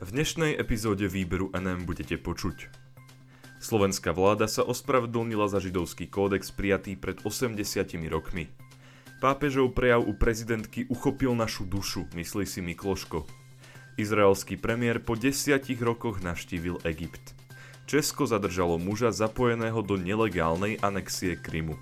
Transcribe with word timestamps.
V 0.00 0.16
dnešnej 0.16 0.56
epizóde 0.56 1.04
výberu 1.12 1.52
NM 1.52 1.84
budete 1.84 2.16
počuť. 2.16 2.72
Slovenská 3.60 4.16
vláda 4.16 4.48
sa 4.48 4.64
ospravedlnila 4.64 5.52
za 5.52 5.60
židovský 5.60 6.08
kódex 6.08 6.48
prijatý 6.48 6.96
pred 6.96 7.20
80 7.20 7.60
rokmi. 8.08 8.48
Pápežov 9.20 9.76
prejav 9.76 10.00
u 10.00 10.16
prezidentky 10.16 10.88
uchopil 10.88 11.36
našu 11.36 11.68
dušu, 11.68 12.08
myslí 12.16 12.48
si 12.48 12.64
Mikloško. 12.64 13.28
Izraelský 14.00 14.56
premiér 14.56 15.04
po 15.04 15.20
desiatich 15.20 15.84
rokoch 15.84 16.24
navštívil 16.24 16.80
Egypt. 16.88 17.36
Česko 17.84 18.24
zadržalo 18.24 18.80
muža 18.80 19.12
zapojeného 19.12 19.84
do 19.84 20.00
nelegálnej 20.00 20.80
anexie 20.80 21.36
Krymu. 21.36 21.76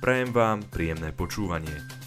Prajem 0.00 0.32
vám 0.32 0.64
príjemné 0.64 1.12
počúvanie. 1.12 1.99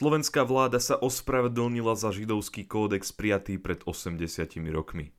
Slovenská 0.00 0.48
vláda 0.48 0.80
sa 0.80 0.96
ospravedlnila 0.96 1.92
za 1.92 2.08
židovský 2.08 2.64
kódex 2.64 3.12
prijatý 3.12 3.60
pred 3.60 3.84
80 3.84 4.16
rokmi. 4.72 5.12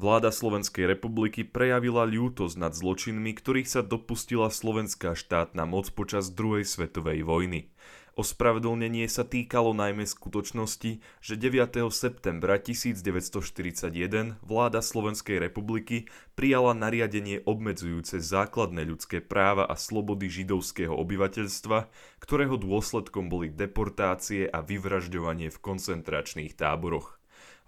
Vláda 0.00 0.32
Slovenskej 0.32 0.88
republiky 0.88 1.44
prejavila 1.44 2.08
ľútosť 2.08 2.56
nad 2.56 2.72
zločinmi, 2.72 3.36
ktorých 3.36 3.68
sa 3.68 3.84
dopustila 3.84 4.48
slovenská 4.48 5.12
štátna 5.12 5.68
moc 5.68 5.92
počas 5.92 6.32
druhej 6.32 6.64
svetovej 6.64 7.20
vojny. 7.20 7.68
Ospravedlnenie 8.12 9.08
sa 9.08 9.24
týkalo 9.24 9.72
najmä 9.72 10.04
skutočnosti, 10.04 11.00
že 11.00 11.34
9. 11.40 11.80
septembra 11.88 12.60
1941 12.60 14.36
vláda 14.44 14.84
Slovenskej 14.84 15.40
republiky 15.40 16.04
prijala 16.36 16.76
nariadenie 16.76 17.40
obmedzujúce 17.48 18.20
základné 18.20 18.84
ľudské 18.84 19.24
práva 19.24 19.64
a 19.64 19.80
slobody 19.80 20.28
židovského 20.28 20.92
obyvateľstva, 20.92 21.88
ktorého 22.20 22.60
dôsledkom 22.60 23.32
boli 23.32 23.48
deportácie 23.48 24.44
a 24.44 24.60
vyvražďovanie 24.60 25.48
v 25.48 25.56
koncentračných 25.64 26.52
táboroch. 26.52 27.16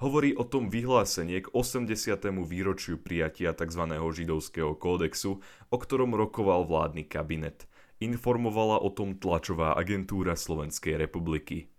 Hovorí 0.04 0.36
o 0.36 0.44
tom 0.44 0.68
vyhlásenie 0.68 1.40
k 1.40 1.48
80. 1.56 2.20
výročiu 2.44 3.00
prijatia 3.00 3.56
tzv. 3.56 3.80
židovského 3.96 4.76
kódexu, 4.76 5.40
o 5.72 5.76
ktorom 5.80 6.12
rokoval 6.12 6.68
vládny 6.68 7.08
kabinet– 7.08 7.64
informovala 8.02 8.82
o 8.82 8.90
tom 8.90 9.18
tlačová 9.18 9.76
agentúra 9.78 10.34
Slovenskej 10.34 10.98
republiky. 10.98 11.70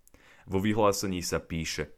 Vo 0.45 0.61
vyhlásení 0.61 1.25
sa 1.25 1.41
píše 1.41 1.95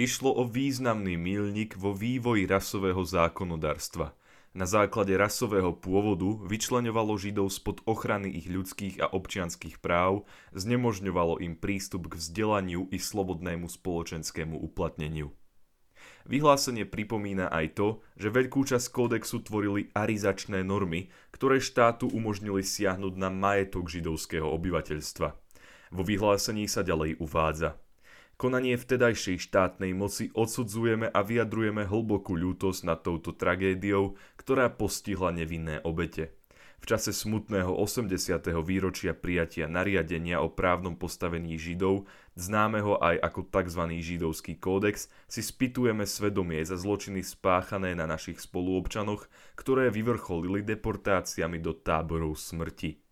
Išlo 0.00 0.32
o 0.32 0.48
významný 0.48 1.20
milník 1.20 1.76
vo 1.76 1.92
vývoji 1.92 2.48
rasového 2.48 3.04
zákonodárstva. 3.04 4.16
Na 4.50 4.66
základe 4.66 5.14
rasového 5.14 5.76
pôvodu 5.78 6.26
vyčleňovalo 6.42 7.14
Židov 7.14 7.54
spod 7.54 7.86
ochrany 7.86 8.34
ich 8.34 8.50
ľudských 8.50 8.98
a 8.98 9.06
občianských 9.06 9.78
práv, 9.78 10.26
znemožňovalo 10.50 11.38
im 11.38 11.54
prístup 11.54 12.10
k 12.10 12.18
vzdelaniu 12.18 12.90
i 12.90 12.98
slobodnému 12.98 13.70
spoločenskému 13.70 14.58
uplatneniu. 14.58 15.30
Vyhlásenie 16.28 16.84
pripomína 16.84 17.48
aj 17.48 17.66
to, 17.76 17.88
že 18.20 18.28
veľkú 18.28 18.64
časť 18.68 18.86
kódexu 18.92 19.40
tvorili 19.40 19.88
arizačné 19.96 20.60
normy, 20.60 21.08
ktoré 21.32 21.60
štátu 21.60 22.10
umožnili 22.10 22.60
siahnuť 22.60 23.14
na 23.16 23.32
majetok 23.32 23.88
židovského 23.88 24.44
obyvateľstva. 24.44 25.28
Vo 25.90 26.02
vyhlásení 26.06 26.68
sa 26.70 26.84
ďalej 26.86 27.18
uvádza. 27.18 27.80
Konanie 28.40 28.80
vtedajšej 28.80 29.52
štátnej 29.52 29.92
moci 29.92 30.32
odsudzujeme 30.32 31.12
a 31.12 31.20
vyjadrujeme 31.20 31.84
hlbokú 31.84 32.40
ľútosť 32.40 32.88
nad 32.88 33.04
touto 33.04 33.36
tragédiou, 33.36 34.16
ktorá 34.40 34.72
postihla 34.72 35.28
nevinné 35.36 35.84
obete. 35.84 36.40
V 36.80 36.88
čase 36.88 37.12
smutného 37.12 37.76
80. 37.76 38.16
výročia 38.64 39.12
prijatia 39.12 39.68
nariadenia 39.68 40.40
o 40.40 40.48
právnom 40.48 40.96
postavení 40.96 41.60
Židov, 41.60 42.08
známeho 42.40 42.96
aj 42.96 43.20
ako 43.20 43.46
tzv. 43.52 43.82
židovský 44.00 44.56
kódex, 44.56 45.12
si 45.28 45.44
spitujeme 45.44 46.08
svedomie 46.08 46.64
za 46.64 46.80
zločiny 46.80 47.20
spáchané 47.20 47.92
na 47.92 48.08
našich 48.08 48.40
spoluobčanoch, 48.40 49.28
ktoré 49.54 49.92
vyvrcholili 49.92 50.64
deportáciami 50.64 51.60
do 51.60 51.76
táborov 51.76 52.40
smrti. 52.40 53.04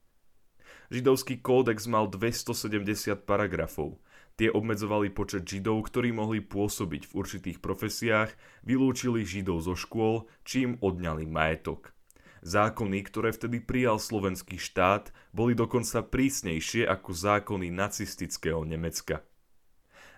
Židovský 0.88 1.44
kódex 1.44 1.84
mal 1.84 2.08
270 2.08 3.28
paragrafov. 3.28 4.00
Tie 4.38 4.48
obmedzovali 4.48 5.12
počet 5.12 5.44
židov, 5.44 5.90
ktorí 5.90 6.14
mohli 6.14 6.40
pôsobiť 6.40 7.10
v 7.10 7.12
určitých 7.12 7.58
profesiách, 7.58 8.32
vylúčili 8.64 9.26
židov 9.26 9.66
zo 9.66 9.74
škôl, 9.76 10.30
čím 10.46 10.78
odňali 10.80 11.26
majetok. 11.26 11.97
Zákony, 12.46 13.02
ktoré 13.02 13.34
vtedy 13.34 13.58
prijal 13.58 13.98
slovenský 13.98 14.62
štát, 14.62 15.10
boli 15.34 15.58
dokonca 15.58 16.06
prísnejšie 16.06 16.86
ako 16.86 17.10
zákony 17.10 17.74
nacistického 17.74 18.62
Nemecka. 18.62 19.26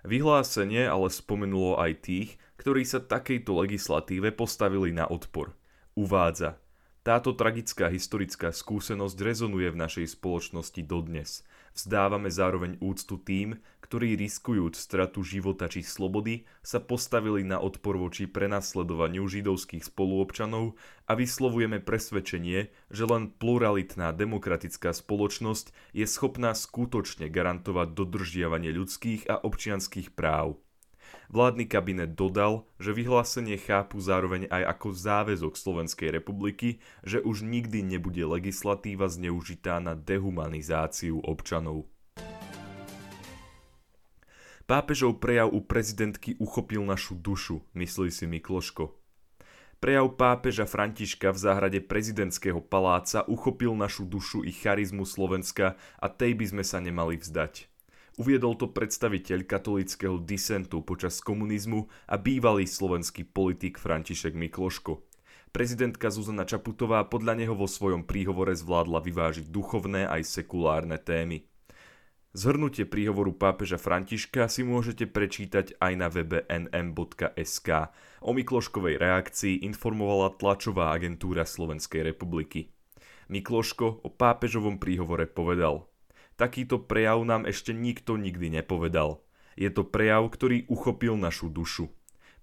Vyhlásenie 0.04 0.84
ale 0.84 1.08
spomenulo 1.08 1.80
aj 1.80 2.04
tých, 2.04 2.30
ktorí 2.60 2.84
sa 2.84 3.00
takejto 3.00 3.56
legislatíve 3.56 4.36
postavili 4.36 4.92
na 4.92 5.08
odpor. 5.08 5.56
Uvádza, 5.96 6.59
táto 7.00 7.32
tragická 7.32 7.88
historická 7.88 8.52
skúsenosť 8.52 9.16
rezonuje 9.24 9.72
v 9.72 9.80
našej 9.80 10.06
spoločnosti 10.20 10.80
dodnes. 10.84 11.40
Vzdávame 11.72 12.28
zároveň 12.28 12.76
úctu 12.82 13.16
tým, 13.22 13.56
ktorí 13.80 14.18
riskujúc 14.18 14.74
stratu 14.76 15.24
života 15.24 15.66
či 15.70 15.80
slobody 15.82 16.46
sa 16.60 16.78
postavili 16.78 17.46
na 17.46 17.58
odpor 17.62 17.96
voči 17.96 18.26
prenasledovaniu 18.28 19.26
židovských 19.26 19.82
spoluobčanov 19.86 20.78
a 21.08 21.12
vyslovujeme 21.16 21.80
presvedčenie, 21.82 22.70
že 22.90 23.04
len 23.06 23.32
pluralitná 23.32 24.12
demokratická 24.14 24.94
spoločnosť 24.94 25.96
je 25.96 26.06
schopná 26.06 26.54
skutočne 26.54 27.30
garantovať 27.30 27.96
dodržiavanie 27.96 28.70
ľudských 28.74 29.30
a 29.30 29.40
občianských 29.40 30.12
práv. 30.14 30.60
Vládny 31.30 31.70
kabinet 31.70 32.18
dodal, 32.18 32.66
že 32.82 32.90
vyhlásenie 32.90 33.54
chápu 33.54 34.02
zároveň 34.02 34.50
aj 34.50 34.76
ako 34.76 34.88
záväzok 34.90 35.54
Slovenskej 35.54 36.10
republiky, 36.10 36.82
že 37.06 37.22
už 37.22 37.46
nikdy 37.46 37.86
nebude 37.86 38.26
legislatíva 38.26 39.06
zneužitá 39.06 39.78
na 39.78 39.94
dehumanizáciu 39.94 41.22
občanov. 41.22 41.86
Pápežov 44.70 45.18
prejav 45.18 45.50
u 45.50 45.62
prezidentky 45.62 46.38
uchopil 46.38 46.86
našu 46.86 47.18
dušu, 47.18 47.62
myslí 47.74 48.10
si 48.10 48.26
Mikloško. 48.30 48.94
Prejav 49.80 50.12
pápeža 50.20 50.68
Františka 50.68 51.32
v 51.32 51.38
záhrade 51.40 51.80
prezidentského 51.80 52.60
paláca 52.60 53.24
uchopil 53.24 53.72
našu 53.72 54.04
dušu 54.04 54.44
i 54.44 54.52
charizmu 54.52 55.08
Slovenska 55.08 55.80
a 55.96 56.06
tej 56.12 56.36
by 56.36 56.44
sme 56.52 56.64
sa 56.68 56.84
nemali 56.84 57.16
vzdať. 57.16 57.69
Uviedol 58.20 58.52
to 58.60 58.68
predstaviteľ 58.68 59.48
katolického 59.48 60.20
disentu 60.20 60.84
počas 60.84 61.24
komunizmu 61.24 61.88
a 62.04 62.20
bývalý 62.20 62.68
slovenský 62.68 63.24
politik 63.24 63.80
František 63.80 64.36
Mikloško. 64.36 65.00
Prezidentka 65.56 66.12
Zuzana 66.12 66.44
Čaputová 66.44 67.08
podľa 67.08 67.40
neho 67.40 67.56
vo 67.56 67.64
svojom 67.64 68.04
príhovore 68.04 68.52
zvládla 68.52 69.00
vyvážiť 69.00 69.48
duchovné 69.48 70.04
aj 70.04 70.36
sekulárne 70.36 71.00
témy. 71.00 71.48
Zhrnutie 72.36 72.84
príhovoru 72.84 73.32
pápeža 73.32 73.80
Františka 73.80 74.52
si 74.52 74.68
môžete 74.68 75.08
prečítať 75.08 75.80
aj 75.80 75.92
na 75.96 76.12
webe 76.12 76.44
nm.sk. 76.44 77.68
O 78.20 78.36
Mikloškovej 78.36 79.00
reakcii 79.00 79.64
informovala 79.64 80.36
tlačová 80.36 80.92
agentúra 80.92 81.48
Slovenskej 81.48 82.04
republiky. 82.12 82.68
Mikloško 83.32 84.04
o 84.04 84.08
pápežovom 84.12 84.76
príhovore 84.76 85.24
povedal 85.24 85.89
Takýto 86.40 86.80
prejav 86.80 87.20
nám 87.28 87.44
ešte 87.44 87.76
nikto 87.76 88.16
nikdy 88.16 88.48
nepovedal. 88.48 89.20
Je 89.60 89.68
to 89.68 89.84
prejav, 89.84 90.24
ktorý 90.32 90.64
uchopil 90.72 91.20
našu 91.20 91.52
dušu. 91.52 91.92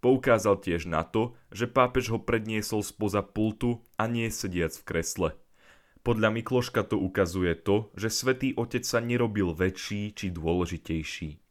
Poukázal 0.06 0.62
tiež 0.62 0.86
na 0.86 1.02
to, 1.02 1.34
že 1.50 1.66
pápež 1.66 2.14
ho 2.14 2.22
predniesol 2.22 2.86
spoza 2.86 3.26
pultu 3.26 3.82
a 3.98 4.06
nie 4.06 4.30
sediac 4.30 4.70
v 4.78 4.86
kresle. 4.86 5.30
Podľa 6.06 6.30
Mikloška 6.30 6.86
to 6.86 7.02
ukazuje 7.02 7.58
to, 7.58 7.90
že 7.98 8.14
svätý 8.14 8.54
Otec 8.54 8.86
sa 8.86 9.02
nerobil 9.02 9.58
väčší 9.58 10.14
či 10.14 10.30
dôležitejší. 10.30 11.42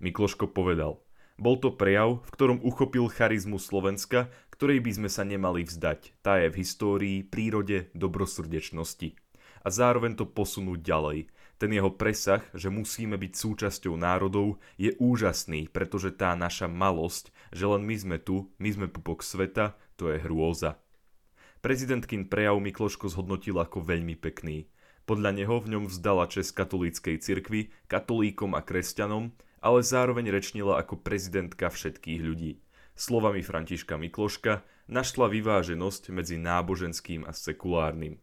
Mikloško 0.00 0.48
povedal, 0.56 1.04
bol 1.36 1.60
to 1.60 1.68
prejav, 1.68 2.24
v 2.24 2.30
ktorom 2.32 2.64
uchopil 2.64 3.12
charizmu 3.12 3.60
Slovenska, 3.60 4.32
ktorej 4.56 4.80
by 4.80 5.04
sme 5.04 5.10
sa 5.12 5.28
nemali 5.28 5.68
vzdať. 5.68 6.24
Tá 6.24 6.40
je 6.40 6.48
v 6.48 6.64
histórii, 6.64 7.18
prírode, 7.28 7.92
dobrosrdečnosti. 7.92 9.20
A 9.60 9.68
zároveň 9.68 10.16
to 10.16 10.24
posunúť 10.24 10.80
ďalej. 10.80 11.28
Ten 11.60 11.76
jeho 11.76 11.92
presah, 11.92 12.40
že 12.56 12.72
musíme 12.72 13.20
byť 13.20 13.32
súčasťou 13.36 13.92
národov, 13.92 14.56
je 14.80 14.96
úžasný, 14.96 15.68
pretože 15.68 16.08
tá 16.16 16.32
naša 16.32 16.72
malosť, 16.72 17.28
že 17.52 17.68
len 17.68 17.84
my 17.84 17.96
sme 18.00 18.16
tu, 18.16 18.48
my 18.56 18.72
sme 18.72 18.86
pupok 18.88 19.20
sveta, 19.20 19.76
to 20.00 20.08
je 20.08 20.24
hrôza. 20.24 20.80
Prezidentkin 21.60 22.32
prejav 22.32 22.56
Mikloško 22.56 23.12
zhodnotil 23.12 23.60
ako 23.60 23.84
veľmi 23.84 24.16
pekný. 24.16 24.72
Podľa 25.04 25.36
neho 25.36 25.60
v 25.60 25.76
ňom 25.76 25.84
vzdala 25.92 26.32
čest 26.32 26.56
katolíckej 26.56 27.20
cirkvi, 27.20 27.68
katolíkom 27.92 28.56
a 28.56 28.64
kresťanom, 28.64 29.28
ale 29.60 29.84
zároveň 29.84 30.32
rečnila 30.32 30.80
ako 30.80 31.04
prezidentka 31.04 31.68
všetkých 31.68 32.24
ľudí. 32.24 32.64
Slovami 32.96 33.44
Františka 33.44 34.00
Mikloška 34.00 34.64
našla 34.88 35.28
vyváženosť 35.28 36.08
medzi 36.16 36.40
náboženským 36.40 37.28
a 37.28 37.36
sekulárnym. 37.36 38.16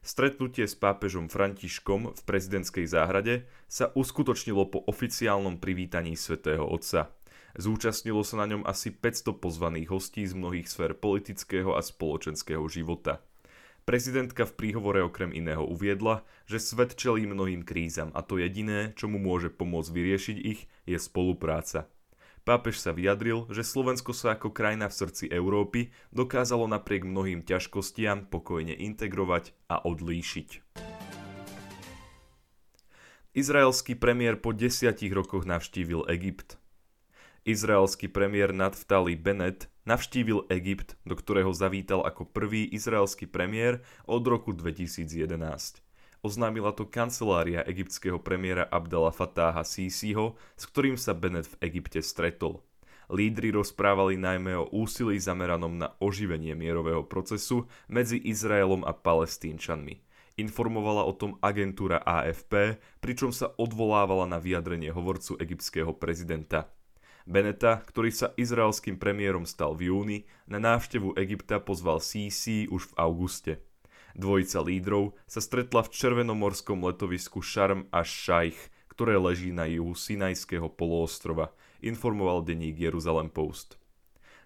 Stretnutie 0.00 0.64
s 0.64 0.72
pápežom 0.80 1.28
Františkom 1.28 2.16
v 2.16 2.20
prezidentskej 2.24 2.88
záhrade 2.88 3.44
sa 3.68 3.92
uskutočnilo 3.92 4.72
po 4.72 4.80
oficiálnom 4.88 5.60
privítaní 5.60 6.16
svätého 6.16 6.64
Otca. 6.64 7.12
Zúčastnilo 7.52 8.24
sa 8.24 8.40
na 8.40 8.48
ňom 8.48 8.64
asi 8.64 8.96
500 8.96 9.36
pozvaných 9.36 9.92
hostí 9.92 10.24
z 10.24 10.32
mnohých 10.32 10.72
sfér 10.72 10.96
politického 10.96 11.76
a 11.76 11.84
spoločenského 11.84 12.64
života. 12.64 13.20
Prezidentka 13.84 14.48
v 14.48 14.56
príhovore 14.56 15.04
okrem 15.04 15.36
iného 15.36 15.68
uviedla, 15.68 16.24
že 16.48 16.56
svet 16.64 16.96
čelí 16.96 17.28
mnohým 17.28 17.60
krízam 17.60 18.08
a 18.16 18.24
to 18.24 18.40
jediné, 18.40 18.96
čo 18.96 19.04
mu 19.04 19.20
môže 19.20 19.52
pomôcť 19.52 19.90
vyriešiť 19.92 20.36
ich, 20.40 20.64
je 20.88 20.96
spolupráca. 20.96 21.92
Pápež 22.50 22.82
sa 22.82 22.90
vyjadril, 22.90 23.46
že 23.54 23.62
Slovensko 23.62 24.10
sa 24.10 24.34
ako 24.34 24.50
krajina 24.50 24.90
v 24.90 24.98
srdci 24.98 25.30
Európy 25.30 25.94
dokázalo 26.10 26.66
napriek 26.66 27.06
mnohým 27.06 27.46
ťažkostiam 27.46 28.26
pokojne 28.26 28.74
integrovať 28.74 29.54
a 29.70 29.78
odlíšiť. 29.78 30.58
Izraelský 33.38 33.94
premiér 33.94 34.34
po 34.42 34.50
desiatich 34.50 35.14
rokoch 35.14 35.46
navštívil 35.46 36.10
Egypt. 36.10 36.58
Izraelský 37.46 38.10
premiér 38.10 38.50
Naftali 38.50 39.14
Bennett 39.14 39.70
navštívil 39.86 40.50
Egypt, 40.50 40.98
do 41.06 41.14
ktorého 41.14 41.54
zavítal 41.54 42.02
ako 42.02 42.26
prvý 42.26 42.66
izraelský 42.66 43.30
premiér 43.30 43.86
od 44.10 44.26
roku 44.26 44.50
2011. 44.50 45.89
Oznámila 46.20 46.76
to 46.76 46.84
kancelária 46.84 47.64
egyptského 47.64 48.20
premiéra 48.20 48.68
Abdala 48.68 49.08
Fatáha 49.08 49.64
Sisiho, 49.64 50.36
s 50.52 50.68
ktorým 50.68 51.00
sa 51.00 51.16
Bennett 51.16 51.48
v 51.48 51.72
Egypte 51.72 52.04
stretol. 52.04 52.60
Lídry 53.08 53.56
rozprávali 53.56 54.20
najmä 54.20 54.52
o 54.52 54.68
úsilí 54.68 55.16
zameranom 55.16 55.80
na 55.80 55.96
oživenie 55.96 56.52
mierového 56.52 57.08
procesu 57.08 57.64
medzi 57.88 58.20
Izraelom 58.20 58.84
a 58.84 58.92
palestínčanmi. 58.92 60.04
Informovala 60.36 61.08
o 61.08 61.16
tom 61.16 61.40
agentúra 61.40 62.04
AFP, 62.04 62.76
pričom 63.00 63.32
sa 63.32 63.56
odvolávala 63.56 64.28
na 64.28 64.36
vyjadrenie 64.36 64.92
hovorcu 64.92 65.40
egyptského 65.40 65.96
prezidenta. 65.96 66.68
Beneta, 67.24 67.80
ktorý 67.80 68.12
sa 68.12 68.36
izraelským 68.36 69.00
premiérom 69.00 69.48
stal 69.48 69.72
v 69.72 69.88
júni, 69.88 70.18
na 70.44 70.60
návštevu 70.60 71.16
Egypta 71.16 71.64
pozval 71.64 72.04
Sisi 72.04 72.68
už 72.68 72.92
v 72.92 72.96
auguste. 73.00 73.52
Dvojica 74.18 74.60
lídrov 74.64 75.14
sa 75.30 75.38
stretla 75.38 75.86
v 75.86 75.92
červenomorskom 75.94 76.82
letovisku 76.82 77.44
Sharm 77.44 77.86
a 77.94 78.02
Shaikh, 78.02 78.58
ktoré 78.90 79.16
leží 79.16 79.54
na 79.54 79.64
juhu 79.70 79.94
Sinajského 79.96 80.68
poloostrova, 80.68 81.54
informoval 81.80 82.44
denník 82.44 82.76
Jeruzalem 82.76 83.32
Post. 83.32 83.80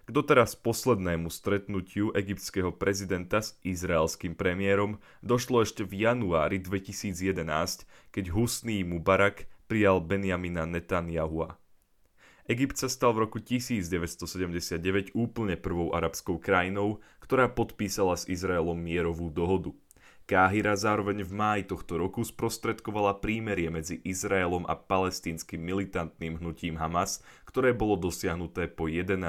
K 0.05 0.13
doteraz 0.13 0.53
poslednému 0.53 1.33
stretnutiu 1.33 2.13
egyptského 2.13 2.69
prezidenta 2.69 3.41
s 3.41 3.57
izraelským 3.65 4.37
premiérom 4.37 5.01
došlo 5.25 5.65
ešte 5.65 5.81
v 5.81 6.05
januári 6.05 6.61
2011, 6.61 7.89
keď 8.13 8.25
Husný 8.29 8.85
Mubarak 8.85 9.49
prijal 9.65 10.05
Benjamina 10.05 10.69
Netanyahua. 10.69 11.57
Egypt 12.45 12.77
sa 12.77 12.85
stal 12.85 13.17
v 13.17 13.25
roku 13.25 13.41
1979 13.41 15.17
úplne 15.17 15.57
prvou 15.57 15.97
arabskou 15.97 16.37
krajinou, 16.37 17.01
ktorá 17.17 17.49
podpísala 17.49 18.13
s 18.13 18.29
Izraelom 18.29 18.77
mierovú 18.77 19.33
dohodu. 19.33 19.73
Káhira 20.29 20.77
zároveň 20.77 21.25
v 21.25 21.33
máji 21.33 21.63
tohto 21.69 22.01
roku 22.01 22.21
sprostredkovala 22.21 23.17
prímerie 23.17 23.69
medzi 23.73 24.01
Izraelom 24.01 24.65
a 24.69 24.77
palestínskym 24.77 25.61
militantným 25.61 26.37
hnutím 26.41 26.77
Hamas, 26.77 27.21
ktoré 27.49 27.73
bolo 27.73 27.97
dosiahnuté 27.97 28.69
po 28.69 28.89
11 28.89 29.21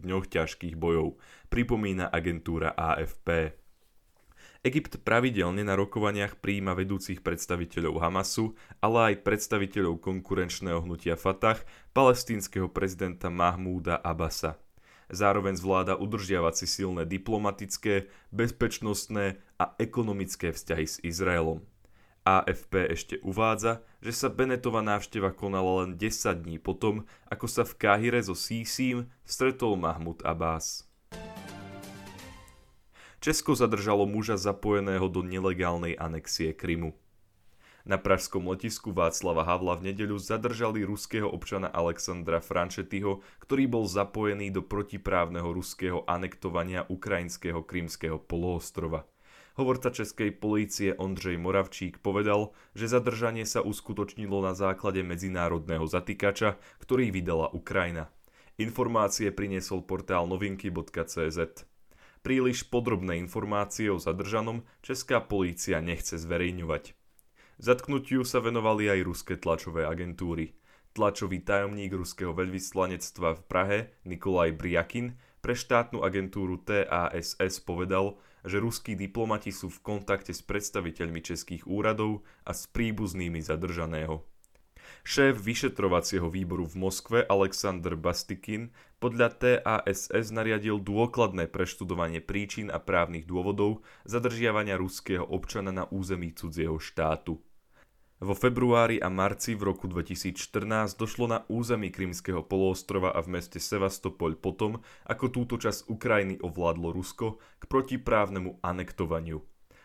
dňoch 0.00 0.28
ťažkých 0.28 0.76
bojov, 0.76 1.20
pripomína 1.52 2.08
agentúra 2.08 2.72
AFP. 2.72 3.56
Egypt 4.62 5.02
pravidelne 5.02 5.66
na 5.66 5.74
rokovaniach 5.74 6.38
prijíma 6.38 6.78
vedúcich 6.78 7.18
predstaviteľov 7.26 7.98
Hamasu, 7.98 8.54
ale 8.78 9.10
aj 9.10 9.26
predstaviteľov 9.26 9.98
konkurenčného 9.98 10.86
hnutia 10.86 11.18
Fatah, 11.18 11.58
palestínskeho 11.90 12.70
prezidenta 12.70 13.26
Mahmúda 13.26 13.98
Abasa. 13.98 14.62
Zároveň 15.10 15.58
zvláda 15.58 15.98
udržiavať 15.98 16.62
si 16.62 16.66
silné 16.78 17.02
diplomatické, 17.10 18.06
bezpečnostné 18.30 19.42
a 19.58 19.74
ekonomické 19.82 20.54
vzťahy 20.54 20.86
s 20.86 21.02
Izraelom. 21.02 21.66
AFP 22.22 22.86
ešte 22.86 23.18
uvádza, 23.26 23.82
že 23.98 24.14
sa 24.14 24.30
Benetová 24.30 24.78
návšteva 24.78 25.34
konala 25.34 25.82
len 25.82 25.98
10 25.98 26.38
dní 26.38 26.62
potom, 26.62 27.02
ako 27.26 27.50
sa 27.50 27.66
v 27.66 27.82
Káhire 27.82 28.22
so 28.22 28.38
Sísím 28.38 29.10
stretol 29.26 29.74
Mahmud 29.74 30.22
Abbas. 30.22 30.86
Česko 33.22 33.54
zadržalo 33.54 34.02
muža 34.02 34.34
zapojeného 34.34 35.06
do 35.06 35.22
nelegálnej 35.22 35.94
anexie 35.94 36.50
Krymu. 36.50 36.90
Na 37.86 37.94
pražskom 37.94 38.50
letisku 38.50 38.90
Václava 38.90 39.46
Havla 39.46 39.78
v 39.78 39.94
nedeľu 39.94 40.18
zadržali 40.18 40.82
ruského 40.82 41.30
občana 41.30 41.70
Alexandra 41.70 42.42
Frančetyho, 42.42 43.22
ktorý 43.38 43.70
bol 43.70 43.86
zapojený 43.86 44.50
do 44.50 44.66
protiprávneho 44.66 45.54
ruského 45.54 46.02
anektovania 46.10 46.82
ukrajinského 46.90 47.62
krymského 47.62 48.18
poloostrova. 48.18 49.06
Hovorca 49.54 49.94
českej 49.94 50.34
polície 50.34 50.90
Ondřej 50.90 51.38
Moravčík 51.38 52.02
povedal, 52.02 52.50
že 52.74 52.90
zadržanie 52.90 53.46
sa 53.46 53.62
uskutočnilo 53.62 54.42
na 54.42 54.58
základe 54.58 54.98
medzinárodného 55.06 55.86
zatýkača, 55.86 56.58
ktorý 56.82 57.14
vydala 57.14 57.54
Ukrajina. 57.54 58.10
Informácie 58.58 59.30
priniesol 59.30 59.86
portál 59.86 60.26
novinky.cz. 60.26 61.70
Príliš 62.22 62.70
podrobné 62.70 63.18
informácie 63.18 63.90
o 63.90 63.98
zadržanom 63.98 64.62
česká 64.78 65.18
polícia 65.18 65.82
nechce 65.82 66.14
zverejňovať. 66.14 66.94
Zatknutiu 67.58 68.22
sa 68.22 68.38
venovali 68.38 68.86
aj 68.90 69.00
ruské 69.02 69.34
tlačové 69.34 69.82
agentúry. 69.82 70.54
Tlačový 70.94 71.42
tajomník 71.42 71.90
ruského 71.90 72.30
veľvyslanectva 72.30 73.38
v 73.38 73.42
Prahe 73.50 73.78
Nikolaj 74.06 74.54
Briakin 74.54 75.18
pre 75.42 75.58
štátnu 75.58 76.06
agentúru 76.06 76.62
TASS 76.62 77.58
povedal, 77.66 78.22
že 78.46 78.62
ruskí 78.62 78.94
diplomati 78.94 79.50
sú 79.50 79.70
v 79.70 79.82
kontakte 79.82 80.30
s 80.30 80.46
predstaviteľmi 80.46 81.18
českých 81.22 81.66
úradov 81.66 82.22
a 82.46 82.54
s 82.54 82.70
príbuznými 82.70 83.42
zadržaného. 83.42 84.22
Šéf 85.00 85.40
vyšetrovacieho 85.40 86.28
výboru 86.28 86.68
v 86.68 86.76
Moskve 86.76 87.18
Alexander 87.24 87.96
Bastikin 87.96 88.70
podľa 89.02 89.34
TASS 89.34 90.30
nariadil 90.30 90.78
dôkladné 90.78 91.50
preštudovanie 91.50 92.22
príčin 92.22 92.70
a 92.70 92.78
právnych 92.78 93.26
dôvodov 93.26 93.82
zadržiavania 94.06 94.78
ruského 94.78 95.26
občana 95.26 95.74
na 95.74 95.84
území 95.90 96.30
cudzieho 96.36 96.78
štátu. 96.78 97.42
Vo 98.22 98.38
februári 98.38 99.02
a 99.02 99.10
marci 99.10 99.58
v 99.58 99.74
roku 99.74 99.90
2014 99.90 100.94
došlo 100.94 101.26
na 101.26 101.42
území 101.50 101.90
Krymského 101.90 102.46
poloostrova 102.46 103.10
a 103.10 103.18
v 103.18 103.34
meste 103.34 103.58
Sevastopol 103.58 104.38
potom, 104.38 104.78
ako 105.10 105.26
túto 105.34 105.58
časť 105.58 105.90
Ukrajiny 105.90 106.38
ovládlo 106.38 106.94
Rusko 106.94 107.42
k 107.58 107.66
protiprávnemu 107.66 108.62
anektovaniu. 108.62 109.42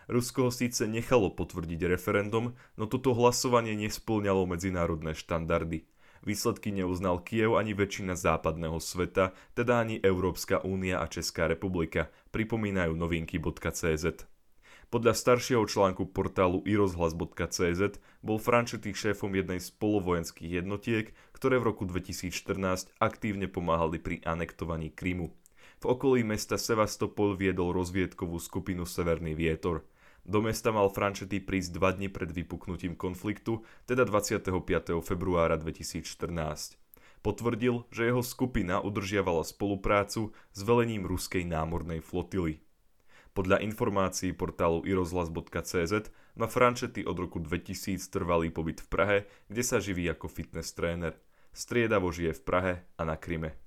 Rusko 0.08 0.48
ho 0.48 0.52
síce 0.56 0.88
nechalo 0.88 1.28
potvrdiť 1.36 1.84
referendum, 1.84 2.56
no 2.80 2.88
toto 2.88 3.12
hlasovanie 3.12 3.76
nesplňalo 3.76 4.48
medzinárodné 4.48 5.12
štandardy. 5.12 5.84
Výsledky 6.24 6.72
neuznal 6.72 7.20
Kiev 7.20 7.60
ani 7.60 7.76
väčšina 7.76 8.16
západného 8.16 8.80
sveta, 8.80 9.36
teda 9.52 9.84
ani 9.84 10.00
Európska 10.00 10.64
únia 10.64 11.04
a 11.04 11.12
Česká 11.12 11.52
republika, 11.52 12.08
pripomínajú 12.32 12.96
novinky.cz. 12.96 14.24
Podľa 14.88 15.14
staršieho 15.20 15.68
článku 15.68 16.16
portálu 16.16 16.64
irozhlas.cz 16.64 18.00
bol 18.24 18.40
Frančetý 18.40 18.96
šéfom 18.96 19.36
jednej 19.36 19.60
z 19.60 19.76
polovojenských 19.76 20.64
jednotiek, 20.64 21.12
ktoré 21.36 21.60
v 21.60 21.76
roku 21.76 21.84
2014 21.84 22.96
aktívne 23.04 23.52
pomáhali 23.52 24.00
pri 24.00 24.24
anektovaní 24.24 24.88
Krymu. 24.96 25.36
V 25.84 25.86
okolí 25.86 26.24
mesta 26.24 26.56
Sevastopol 26.56 27.36
viedol 27.36 27.76
rozviedkovú 27.76 28.40
skupinu 28.40 28.88
Severný 28.88 29.36
vietor– 29.36 29.84
do 30.28 30.44
mesta 30.44 30.76
mal 30.76 30.92
Franchetti 30.92 31.40
prísť 31.40 31.80
dva 31.80 31.96
dni 31.96 32.12
pred 32.12 32.28
vypuknutím 32.28 33.00
konfliktu, 33.00 33.64
teda 33.88 34.04
25. 34.04 34.52
februára 35.00 35.56
2014. 35.56 36.04
Potvrdil, 37.24 37.88
že 37.90 38.12
jeho 38.12 38.20
skupina 38.20 38.84
udržiavala 38.84 39.48
spoluprácu 39.48 40.36
s 40.52 40.60
velením 40.62 41.08
ruskej 41.08 41.48
námornej 41.48 42.04
flotily. 42.04 42.60
Podľa 43.32 43.62
informácií 43.64 44.34
portálu 44.34 44.84
irozhlas.cz 44.84 45.94
má 46.36 46.48
Franchetti 46.50 47.06
od 47.06 47.18
roku 47.18 47.40
2000 47.40 48.02
trvalý 48.10 48.52
pobyt 48.52 48.84
v 48.84 48.88
Prahe, 48.90 49.18
kde 49.48 49.64
sa 49.64 49.80
živí 49.80 50.10
ako 50.10 50.28
fitness 50.28 50.74
tréner. 50.74 51.16
Striedavo 51.54 52.12
žije 52.12 52.38
v 52.38 52.42
Prahe 52.44 52.74
a 52.98 53.02
na 53.06 53.16
Kryme. 53.16 53.67